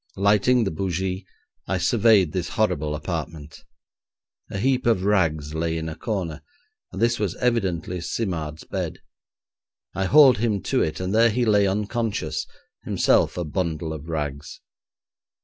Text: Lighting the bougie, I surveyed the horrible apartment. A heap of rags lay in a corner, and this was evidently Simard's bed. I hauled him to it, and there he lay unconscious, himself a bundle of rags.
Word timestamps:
Lighting 0.17 0.63
the 0.63 0.71
bougie, 0.71 1.25
I 1.67 1.77
surveyed 1.77 2.31
the 2.31 2.41
horrible 2.41 2.95
apartment. 2.95 3.63
A 4.49 4.57
heap 4.57 4.87
of 4.87 5.03
rags 5.03 5.53
lay 5.53 5.77
in 5.77 5.87
a 5.87 5.95
corner, 5.95 6.41
and 6.91 6.99
this 6.99 7.19
was 7.19 7.35
evidently 7.35 8.01
Simard's 8.01 8.63
bed. 8.63 8.97
I 9.93 10.05
hauled 10.05 10.39
him 10.39 10.63
to 10.63 10.81
it, 10.81 10.99
and 10.99 11.13
there 11.13 11.29
he 11.29 11.45
lay 11.45 11.67
unconscious, 11.67 12.47
himself 12.83 13.37
a 13.37 13.43
bundle 13.45 13.93
of 13.93 14.09
rags. 14.09 14.59